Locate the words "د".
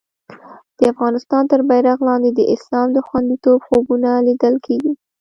0.77-0.79, 2.33-2.41, 2.93-2.97